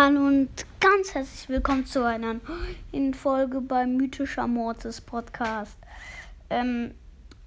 [0.00, 0.48] Hallo und
[0.78, 2.36] ganz herzlich willkommen zu einer
[2.92, 5.76] neuen Folge beim Mythischer Mortis Podcast.
[6.50, 6.94] Ähm,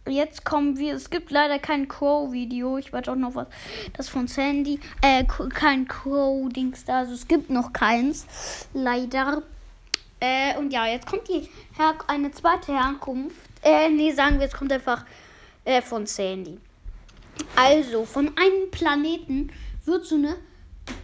[0.05, 3.47] jetzt kommen wir, es gibt leider kein Crow-Video, ich weiß auch noch was,
[3.93, 8.27] das von Sandy, äh, kein Crow-Dings da, also es gibt noch keins,
[8.73, 9.43] leider.
[10.19, 11.47] Äh, und ja, jetzt kommt die
[11.77, 15.05] Her eine zweite Herkunft, äh, nee, sagen wir, es kommt einfach,
[15.63, 16.59] äh, von Sandy.
[17.55, 19.53] Also, von einem Planeten
[19.85, 20.35] wird so eine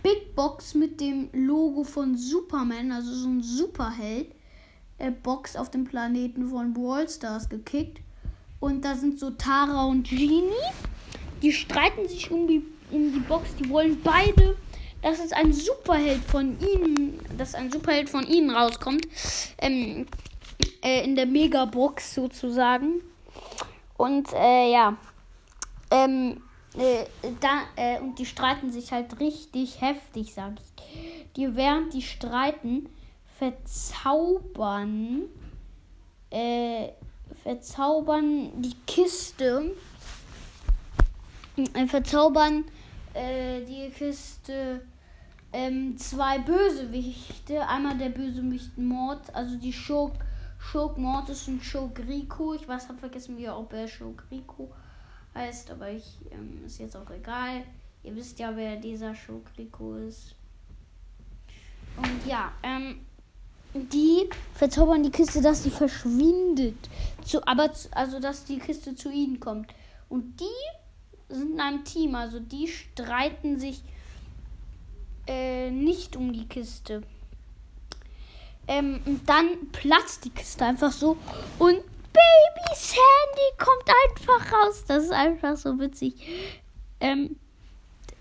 [0.04, 4.34] Big Box mit dem Logo von Superman, also so ein Superheld,
[4.98, 8.02] äh, Box auf dem Planeten von Brawl Stars gekickt.
[8.59, 10.44] Und da sind so Tara und Genie.
[11.41, 13.55] Die streiten sich um die, um die Box.
[13.59, 14.55] Die wollen beide,
[15.02, 19.08] dass es ein Superheld von ihnen, dass ein Superheld von ihnen rauskommt.
[19.59, 20.08] Ähm,
[20.84, 23.02] äh, in der Megabox sozusagen.
[23.98, 24.98] Und äh, ja.
[25.91, 26.41] Ähm,
[26.77, 27.05] äh,
[27.40, 30.67] da, äh, und die streiten sich halt richtig heftig, sag ich.
[31.36, 32.90] Die, während die streiten,
[33.38, 35.23] verzaubern,
[36.30, 36.89] äh,
[37.44, 39.75] verzaubern die Kiste,
[41.73, 42.66] äh, verzaubern
[43.14, 44.81] äh, die Kiste
[45.53, 47.67] ähm, zwei Bösewichte.
[47.67, 50.14] Einmal der Bösewicht Mord, also die Schurk,
[50.59, 52.53] Schurk Mortis und Schurk Rico.
[52.53, 54.72] Ich weiß, hab vergessen, wie er Schurk Rico
[55.38, 57.63] heißt, aber ich ähm, ist jetzt auch egal.
[58.03, 60.35] Ihr wisst ja, wer dieser Schokriko ist.
[61.97, 63.05] Und ja, ähm,
[63.73, 66.77] die verzaubern die Kiste, dass sie verschwindet.
[67.23, 69.73] Zu, aber zu, also dass die Kiste zu ihnen kommt.
[70.09, 73.83] Und die sind in einem Team, also die streiten sich
[75.27, 77.03] äh, nicht um die Kiste.
[78.67, 81.17] Ähm, und dann platzt die Kiste einfach so
[81.58, 81.80] und
[82.98, 84.84] Sandy kommt einfach raus.
[84.88, 86.16] Das ist einfach so witzig.
[87.00, 87.36] Ähm,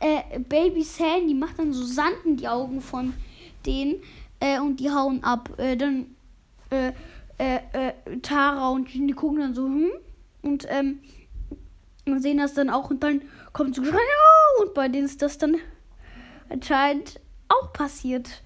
[0.00, 3.14] äh, Baby Sandy macht dann so Sand in die Augen von
[3.64, 4.02] denen
[4.40, 5.50] äh, und die hauen ab.
[5.58, 6.14] Äh, dann
[6.70, 6.92] äh,
[7.38, 9.92] äh, äh, Tara und die gucken dann so, hm?
[10.42, 11.00] Und ähm,
[12.18, 15.56] sehen das dann auch und dann kommt so und bei denen ist das dann
[16.48, 18.42] anscheinend auch passiert.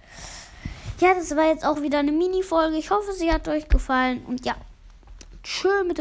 [1.01, 2.77] Ja, das war jetzt auch wieder eine Mini-Folge.
[2.77, 4.57] Ich hoffe, sie hat euch gefallen und ja.
[5.43, 5.99] Tschö mit